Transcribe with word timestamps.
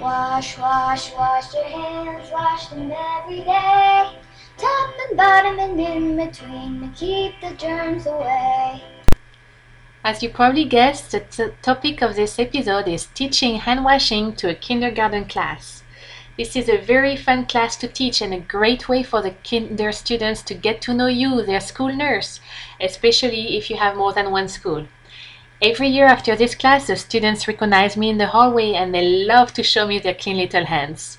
Wash, 0.00 0.56
wash, 0.56 1.12
wash 1.12 1.52
your 1.52 1.64
hands, 1.64 2.30
wash 2.32 2.68
them 2.68 2.90
every 2.90 3.40
day. 3.40 4.10
Top 4.56 4.94
and 5.08 5.16
bottom 5.16 5.58
and 5.58 5.78
in 5.78 6.16
between 6.16 6.80
to 6.80 6.88
keep 6.98 7.38
the 7.42 7.54
germs 7.56 8.06
away. 8.06 8.82
As 10.02 10.22
you 10.22 10.30
probably 10.30 10.64
guessed, 10.64 11.10
the 11.10 11.20
t- 11.20 11.52
topic 11.60 12.00
of 12.00 12.16
this 12.16 12.38
episode 12.38 12.88
is 12.88 13.08
teaching 13.12 13.56
hand 13.56 13.84
washing 13.84 14.34
to 14.36 14.48
a 14.48 14.54
kindergarten 14.54 15.26
class. 15.26 15.82
This 16.38 16.56
is 16.56 16.70
a 16.70 16.78
very 16.78 17.14
fun 17.14 17.44
class 17.44 17.76
to 17.76 17.86
teach 17.86 18.22
and 18.22 18.32
a 18.32 18.40
great 18.40 18.88
way 18.88 19.02
for 19.02 19.20
the 19.20 19.34
kinder 19.44 19.92
students 19.92 20.40
to 20.44 20.54
get 20.54 20.80
to 20.80 20.94
know 20.94 21.08
you, 21.08 21.42
their 21.42 21.60
school 21.60 21.94
nurse, 21.94 22.40
especially 22.80 23.58
if 23.58 23.68
you 23.68 23.76
have 23.76 23.98
more 23.98 24.14
than 24.14 24.30
one 24.30 24.48
school. 24.48 24.86
Every 25.62 25.88
year 25.88 26.06
after 26.06 26.34
this 26.34 26.54
class, 26.54 26.86
the 26.86 26.96
students 26.96 27.46
recognize 27.46 27.94
me 27.94 28.08
in 28.08 28.16
the 28.16 28.28
hallway 28.28 28.72
and 28.72 28.94
they 28.94 29.06
love 29.06 29.52
to 29.52 29.62
show 29.62 29.86
me 29.86 29.98
their 29.98 30.14
clean 30.14 30.38
little 30.38 30.64
hands. 30.64 31.18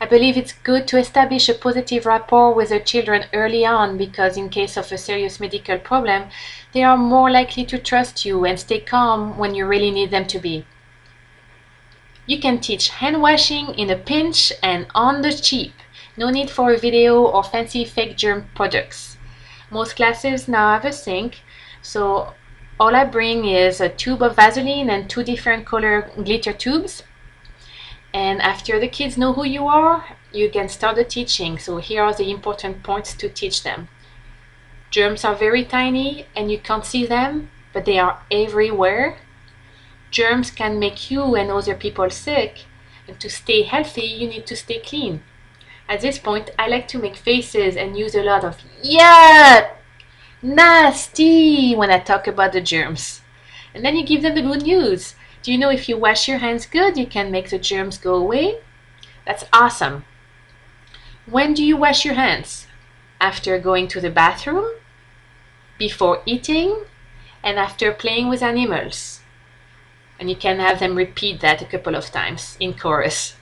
I 0.00 0.06
believe 0.06 0.36
it's 0.36 0.52
good 0.52 0.88
to 0.88 0.98
establish 0.98 1.48
a 1.48 1.54
positive 1.54 2.04
rapport 2.04 2.52
with 2.52 2.70
the 2.70 2.80
children 2.80 3.26
early 3.32 3.64
on 3.64 3.96
because, 3.96 4.36
in 4.36 4.48
case 4.48 4.76
of 4.76 4.90
a 4.90 4.98
serious 4.98 5.38
medical 5.38 5.78
problem, 5.78 6.28
they 6.72 6.82
are 6.82 6.96
more 6.96 7.30
likely 7.30 7.64
to 7.66 7.78
trust 7.78 8.24
you 8.24 8.44
and 8.44 8.58
stay 8.58 8.80
calm 8.80 9.38
when 9.38 9.54
you 9.54 9.64
really 9.64 9.92
need 9.92 10.10
them 10.10 10.26
to 10.26 10.40
be. 10.40 10.66
You 12.26 12.40
can 12.40 12.58
teach 12.58 12.88
hand 12.88 13.22
washing 13.22 13.74
in 13.76 13.90
a 13.90 13.96
pinch 13.96 14.52
and 14.60 14.88
on 14.92 15.22
the 15.22 15.32
cheap. 15.32 15.72
No 16.16 16.30
need 16.30 16.50
for 16.50 16.72
a 16.72 16.78
video 16.78 17.22
or 17.22 17.44
fancy 17.44 17.84
fake 17.84 18.16
germ 18.16 18.48
products. 18.56 19.18
Most 19.70 19.94
classes 19.94 20.48
now 20.48 20.72
have 20.72 20.84
a 20.84 20.92
sink, 20.92 21.42
so 21.80 22.34
all 22.80 22.94
I 22.94 23.04
bring 23.04 23.44
is 23.44 23.80
a 23.80 23.88
tube 23.88 24.22
of 24.22 24.36
Vaseline 24.36 24.88
and 24.90 25.10
two 25.10 25.24
different 25.24 25.66
color 25.66 26.10
glitter 26.16 26.52
tubes. 26.52 27.02
And 28.14 28.40
after 28.40 28.78
the 28.78 28.88
kids 28.88 29.18
know 29.18 29.32
who 29.32 29.44
you 29.44 29.66
are, 29.66 30.16
you 30.32 30.50
can 30.50 30.68
start 30.68 30.96
the 30.96 31.04
teaching. 31.04 31.58
So 31.58 31.78
here 31.78 32.02
are 32.02 32.14
the 32.14 32.30
important 32.30 32.82
points 32.82 33.14
to 33.14 33.28
teach 33.28 33.62
them. 33.62 33.88
Germs 34.90 35.24
are 35.24 35.34
very 35.34 35.64
tiny 35.64 36.26
and 36.34 36.50
you 36.50 36.58
can't 36.58 36.84
see 36.84 37.04
them, 37.04 37.50
but 37.72 37.84
they 37.84 37.98
are 37.98 38.22
everywhere. 38.30 39.18
Germs 40.10 40.50
can 40.50 40.78
make 40.78 41.10
you 41.10 41.34
and 41.34 41.50
other 41.50 41.74
people 41.74 42.08
sick, 42.08 42.64
and 43.06 43.20
to 43.20 43.28
stay 43.28 43.62
healthy, 43.62 44.06
you 44.06 44.26
need 44.26 44.46
to 44.46 44.56
stay 44.56 44.78
clean. 44.78 45.22
At 45.86 46.00
this 46.00 46.18
point, 46.18 46.50
I 46.58 46.68
like 46.68 46.88
to 46.88 46.98
make 46.98 47.16
faces 47.16 47.76
and 47.76 47.98
use 47.98 48.14
a 48.14 48.22
lot 48.22 48.44
of 48.44 48.56
yuck, 48.82 49.68
nasty 50.42 51.74
when 51.74 51.90
I 51.90 51.98
talk 51.98 52.26
about 52.26 52.52
the 52.52 52.60
germs. 52.60 53.22
And 53.74 53.84
then 53.84 53.96
you 53.96 54.06
give 54.06 54.22
them 54.22 54.34
the 54.34 54.42
good 54.42 54.62
news. 54.62 55.14
Do 55.42 55.52
you 55.52 55.58
know 55.58 55.70
if 55.70 55.88
you 55.88 55.96
wash 55.96 56.28
your 56.28 56.38
hands 56.38 56.66
good, 56.66 56.96
you 56.96 57.06
can 57.06 57.30
make 57.30 57.50
the 57.50 57.58
germs 57.58 57.98
go 57.98 58.14
away? 58.14 58.60
That's 59.26 59.44
awesome. 59.52 60.04
When 61.26 61.54
do 61.54 61.64
you 61.64 61.76
wash 61.76 62.04
your 62.04 62.14
hands? 62.14 62.66
After 63.20 63.58
going 63.58 63.88
to 63.88 64.00
the 64.00 64.10
bathroom, 64.10 64.66
before 65.76 66.22
eating, 66.24 66.84
and 67.42 67.58
after 67.58 67.92
playing 67.92 68.28
with 68.28 68.42
animals. 68.42 69.20
And 70.18 70.28
you 70.28 70.36
can 70.36 70.58
have 70.58 70.80
them 70.80 70.96
repeat 70.96 71.40
that 71.40 71.62
a 71.62 71.66
couple 71.66 71.94
of 71.94 72.10
times 72.10 72.56
in 72.58 72.74
chorus. 72.74 73.36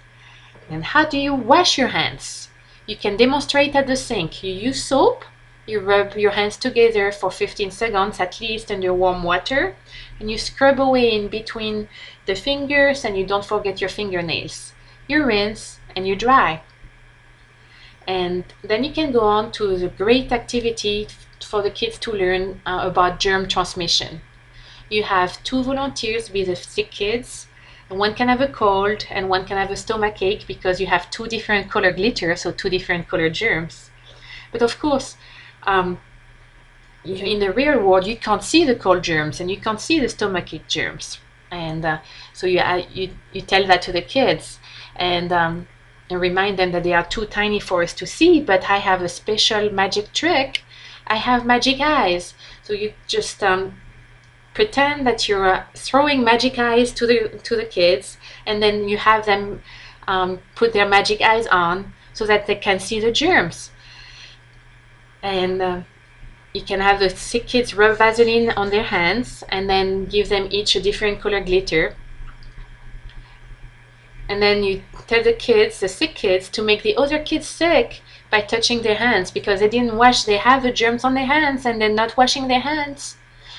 And 0.69 0.85
how 0.85 1.05
do 1.05 1.19
you 1.19 1.35
wash 1.35 1.79
your 1.79 1.89
hands? 1.89 2.49
You 2.87 2.97
can 2.97 3.17
demonstrate 3.17 3.75
at 3.75 3.87
the 3.87 3.97
sink. 3.97 4.43
You 4.43 4.53
use 4.53 4.85
soap, 4.85 5.25
you 5.67 5.81
rub 5.81 6.15
your 6.17 6.31
hands 6.33 6.57
together 6.57 7.11
for 7.11 7.31
15 7.31 7.71
seconds 7.73 8.21
at 8.21 8.41
least 8.41 8.71
under 8.71 8.95
warm 8.95 9.23
water, 9.23 9.75
and 10.21 10.31
you 10.31 10.39
scrub 10.39 10.81
away 10.81 11.13
in 11.13 11.29
between 11.29 11.89
the 12.27 12.35
fingers 12.35 13.05
and 13.05 13.17
you 13.19 13.27
don't 13.27 13.45
forget 13.45 13.81
your 13.81 13.91
fingernails. 13.91 14.73
You 15.09 15.25
rinse 15.25 15.81
and 15.95 16.07
you 16.07 16.15
dry. 16.15 16.63
And 18.07 18.45
then 18.63 18.85
you 18.85 18.93
can 18.93 19.11
go 19.11 19.21
on 19.21 19.51
to 19.53 19.77
the 19.77 19.89
great 19.89 20.31
activity 20.31 21.09
for 21.41 21.63
the 21.63 21.71
kids 21.71 21.99
to 21.99 22.13
learn 22.13 22.61
uh, 22.65 22.81
about 22.85 23.19
germ 23.19 23.49
transmission. 23.49 24.21
You 24.89 25.03
have 25.03 25.43
two 25.43 25.65
volunteers 25.65 26.31
with 26.31 26.47
the 26.47 26.57
sick 26.57 26.93
kids. 26.93 27.49
And 27.91 27.99
one 27.99 28.15
can 28.15 28.29
have 28.29 28.41
a 28.41 28.49
cold 28.49 29.07
and 29.11 29.29
one 29.29 29.45
can 29.45 29.57
have 29.57 29.71
a 29.71 29.77
stomach 29.77 30.21
ache 30.21 30.45
because 30.47 30.81
you 30.81 30.89
have 30.89 31.11
two 31.11 31.27
different 31.29 31.71
color 31.71 31.93
glitter, 31.93 32.35
so 32.35 32.51
two 32.51 32.69
different 32.69 33.09
color 33.09 33.31
germs. 33.31 33.91
But 34.51 34.63
of 34.63 34.79
course, 34.81 35.17
um, 35.67 35.99
in 37.05 37.39
the 37.39 37.53
real 37.53 37.81
world, 37.81 38.07
you 38.07 38.17
can't 38.17 38.43
see 38.43 38.65
the 38.65 38.75
cold 38.75 39.03
germs 39.03 39.41
and 39.41 39.51
you 39.51 39.61
can't 39.61 39.81
see 39.81 40.01
the 40.01 40.09
stomach 40.09 40.53
ache 40.53 40.67
germs. 40.69 41.19
And 41.51 41.85
uh, 41.85 41.99
so 42.33 42.47
you, 42.47 42.59
uh, 42.59 42.83
you, 42.93 43.11
you 43.33 43.41
tell 43.41 43.67
that 43.67 43.83
to 43.83 43.93
the 43.93 44.03
kids 44.03 44.59
and, 44.97 45.33
um, 45.33 45.69
and 46.11 46.21
remind 46.21 46.59
them 46.59 46.73
that 46.73 46.83
they 46.83 46.93
are 46.93 47.05
too 47.05 47.27
tiny 47.27 47.61
for 47.61 47.83
us 47.83 47.93
to 47.95 48.07
see, 48.07 48.41
but 48.41 48.69
I 48.69 48.79
have 48.79 49.03
a 49.03 49.09
special 49.09 49.71
magic 49.71 50.13
trick. 50.13 50.65
I 51.07 51.17
have 51.17 51.47
magic 51.47 51.81
eyes. 51.81 52.35
So 52.63 52.73
you 52.73 52.95
just 53.07 53.43
um, 53.43 53.75
pretend 54.55 55.07
that 55.07 55.29
you're 55.29 55.55
uh, 55.55 55.65
throwing 55.75 56.25
magic 56.25 56.59
eyes 56.59 56.91
to 56.93 57.07
the 57.07 57.39
to 57.45 57.57
the 57.57 57.65
kids, 57.65 58.17
and 58.47 58.63
then 58.63 58.89
you 58.89 58.97
have 58.97 59.27
them 59.27 59.63
um, 60.09 60.41
put 60.55 60.73
their 60.73 60.89
magic 60.89 61.21
eyes 61.21 61.47
on 61.49 61.93
so 62.13 62.27
that 62.27 62.47
they 62.47 62.57
can 62.57 62.81
see 62.81 62.99
the 62.99 63.13
germs. 63.13 63.71
And 65.27 65.61
uh, 65.61 65.81
you 66.55 66.63
can 66.63 66.79
have 66.81 67.01
the 67.01 67.11
sick 67.11 67.49
kids 67.49 67.75
rub 67.75 67.99
Vaseline 67.99 68.51
on 68.51 68.71
their 68.71 68.85
hands, 68.85 69.43
and 69.49 69.69
then 69.69 70.05
give 70.05 70.29
them 70.29 70.47
each 70.51 70.77
a 70.77 70.81
different 70.81 71.21
color 71.21 71.41
glitter. 71.41 71.97
And 74.29 74.41
then 74.41 74.63
you 74.63 74.83
tell 75.09 75.25
the 75.25 75.33
kids, 75.33 75.81
the 75.81 75.89
sick 75.89 76.15
kids, 76.15 76.49
to 76.51 76.63
make 76.63 76.83
the 76.83 76.97
other 76.97 77.19
kids 77.19 77.47
sick 77.47 78.03
by 78.31 78.41
touching 78.41 78.83
their 78.83 78.95
hands 78.95 79.33
because 79.33 79.59
they 79.59 79.69
didn't 79.69 79.97
wash. 79.97 80.23
They 80.23 80.37
have 80.37 80.63
the 80.63 80.73
germs 80.73 81.03
on 81.03 81.15
their 81.15 81.27
hands, 81.27 81.67
and 81.67 81.81
they're 81.81 81.89
not 82.03 82.17
washing 82.17 82.47
their 82.47 82.61
hands. 82.61 83.17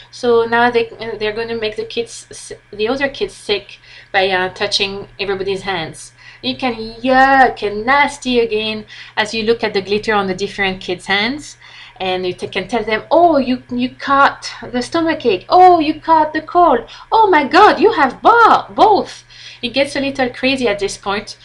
So 0.10 0.46
now 0.46 0.72
they 0.72 0.86
they're 1.20 1.34
going 1.34 1.50
to 1.50 1.60
make 1.60 1.76
the 1.76 1.86
kids 1.86 2.54
the 2.72 2.88
other 2.88 3.10
kids 3.10 3.34
sick 3.34 3.80
by 4.14 4.30
uh, 4.30 4.54
touching 4.54 5.10
everybody's 5.20 5.64
hands. 5.64 6.14
You 6.48 6.56
can 6.56 6.76
yuck 6.76 7.62
and 7.62 7.86
nasty 7.86 8.40
again 8.40 8.86
as 9.18 9.34
you 9.34 9.44
look 9.44 9.66
at 9.66 9.74
the 9.74 9.82
glitter 9.82 10.14
on 10.14 10.28
the 10.28 10.34
different 10.34 10.80
kids' 10.80 11.08
hands, 11.08 11.58
and 12.00 12.26
you 12.26 12.34
can 12.34 12.70
tell 12.70 12.86
them, 12.86 13.04
"Oh, 13.12 13.36
you 13.36 13.64
you 13.70 13.90
caught 13.90 14.50
the 14.62 14.82
stomach 14.82 15.26
ache. 15.26 15.46
Oh, 15.50 15.80
you 15.80 16.00
caught 16.00 16.32
the 16.32 16.42
cold. 16.42 16.88
Oh 17.12 17.30
my 17.30 17.44
God, 17.44 17.82
you 17.82 17.92
have 17.92 18.22
bo- 18.22 18.64
both." 18.70 19.26
It 19.62 19.74
gets 19.74 19.98
a 19.98 20.00
little 20.00 20.30
crazy 20.30 20.70
at 20.70 20.80
this 20.80 20.98
point, 20.98 21.36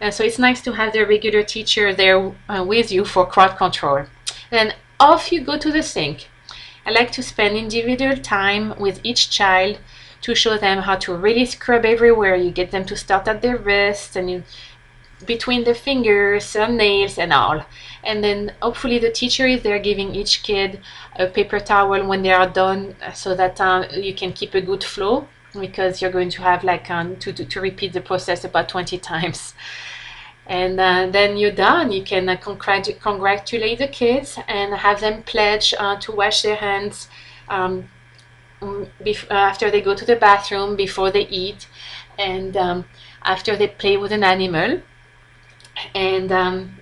uh, 0.00 0.12
so 0.12 0.22
it's 0.22 0.38
nice 0.38 0.62
to 0.62 0.74
have 0.74 0.92
the 0.92 1.04
regular 1.06 1.42
teacher 1.42 1.92
there 1.92 2.32
uh, 2.48 2.62
with 2.64 2.92
you 2.92 3.04
for 3.04 3.26
crowd 3.26 3.56
control. 3.56 4.06
Then 4.50 4.74
off 5.00 5.32
you 5.32 5.40
go 5.40 5.58
to 5.58 5.72
the 5.72 5.82
sink. 5.82 6.28
I 6.86 6.92
like 6.92 7.10
to 7.12 7.22
spend 7.32 7.56
individual 7.56 8.16
time 8.16 8.78
with 8.78 9.00
each 9.02 9.28
child 9.28 9.78
to 10.22 10.34
show 10.34 10.56
them 10.56 10.78
how 10.78 10.96
to 10.96 11.14
really 11.14 11.44
scrub 11.44 11.84
everywhere. 11.84 12.34
You 12.36 12.50
get 12.50 12.70
them 12.70 12.84
to 12.86 12.96
start 12.96 13.28
at 13.28 13.42
their 13.42 13.56
wrists 13.56 14.16
and 14.16 14.30
you, 14.30 14.42
between 15.26 15.64
their 15.64 15.74
fingers 15.74 16.56
and 16.56 16.76
nails 16.76 17.18
and 17.18 17.32
all. 17.32 17.64
And 18.04 18.24
then 18.24 18.54
hopefully 18.60 18.98
the 18.98 19.10
teacher 19.10 19.46
is 19.46 19.62
there 19.62 19.78
giving 19.78 20.14
each 20.14 20.42
kid 20.42 20.80
a 21.16 21.26
paper 21.26 21.60
towel 21.60 22.06
when 22.06 22.22
they 22.22 22.32
are 22.32 22.48
done 22.48 22.96
so 23.14 23.34
that 23.34 23.60
uh, 23.60 23.86
you 23.92 24.14
can 24.14 24.32
keep 24.32 24.54
a 24.54 24.60
good 24.60 24.82
flow 24.82 25.28
because 25.58 26.00
you're 26.00 26.10
going 26.10 26.30
to 26.30 26.42
have 26.42 26.64
like 26.64 26.90
um, 26.90 27.16
to, 27.16 27.32
to, 27.32 27.44
to 27.44 27.60
repeat 27.60 27.92
the 27.92 28.00
process 28.00 28.44
about 28.44 28.68
20 28.68 28.98
times 28.98 29.54
and 30.46 30.80
uh, 30.80 31.06
then 31.10 31.36
you're 31.36 31.52
done. 31.52 31.92
You 31.92 32.02
can 32.02 32.28
uh, 32.28 32.36
congrat- 32.36 33.00
congratulate 33.00 33.78
the 33.78 33.88
kids 33.88 34.38
and 34.48 34.74
have 34.74 35.00
them 35.00 35.22
pledge 35.22 35.72
uh, 35.78 35.96
to 36.00 36.12
wash 36.12 36.42
their 36.42 36.56
hands 36.56 37.08
bef- 38.62 39.30
after 39.30 39.70
they 39.70 39.80
go 39.80 39.94
to 39.94 40.04
the 40.04 40.16
bathroom, 40.16 40.76
before 40.76 41.10
they 41.10 41.26
eat, 41.28 41.68
and 42.18 42.56
um, 42.56 42.84
after 43.24 43.56
they 43.56 43.68
play 43.68 43.96
with 43.96 44.12
an 44.12 44.24
animal. 44.24 44.82
And 45.94 46.30
um, 46.30 46.80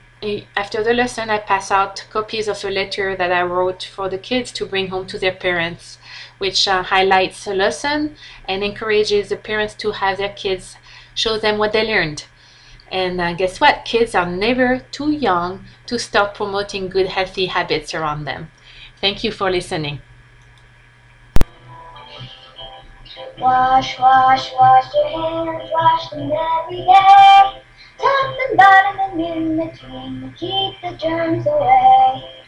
after 0.56 0.82
the 0.82 0.92
lesson, 0.92 1.30
I 1.30 1.38
pass 1.38 1.70
out 1.70 2.06
copies 2.10 2.48
of 2.48 2.64
a 2.64 2.70
letter 2.70 3.16
that 3.16 3.32
I 3.32 3.42
wrote 3.42 3.84
for 3.84 4.08
the 4.08 4.18
kids 4.18 4.52
to 4.52 4.66
bring 4.66 4.88
home 4.88 5.06
to 5.06 5.18
their 5.18 5.32
parents, 5.34 5.98
which 6.38 6.68
uh, 6.68 6.82
highlights 6.82 7.44
the 7.44 7.54
lesson 7.54 8.16
and 8.46 8.62
encourages 8.62 9.28
the 9.28 9.36
parents 9.36 9.74
to 9.76 9.92
have 9.92 10.18
their 10.18 10.32
kids 10.32 10.76
show 11.14 11.38
them 11.38 11.58
what 11.58 11.72
they 11.72 11.86
learned. 11.86 12.24
And 12.90 13.20
uh, 13.20 13.34
guess 13.34 13.60
what? 13.60 13.84
Kids 13.84 14.14
are 14.14 14.26
never 14.26 14.80
too 14.90 15.10
young 15.10 15.64
to 15.86 15.98
start 15.98 16.34
promoting 16.34 16.88
good, 16.88 17.06
healthy 17.06 17.46
habits 17.46 17.94
around 17.94 18.24
them. 18.24 18.50
Thank 19.00 19.22
you 19.24 19.30
for 19.32 19.50
listening. 19.50 20.00
Wash, 23.40 23.98
wash, 23.98 24.52
wash 24.52 24.94
your 24.94 25.08
hands, 25.08 25.70
wash 25.72 26.10
them 26.10 26.30
every 26.30 26.84
day. 26.84 27.62
Top 27.96 28.36
and 28.48 28.58
bottom 28.58 29.00
and 29.00 29.20
in 29.20 29.56
between 29.56 30.32
keep 30.36 30.74
the 30.82 30.92
germs 30.98 31.46
away. 31.46 32.39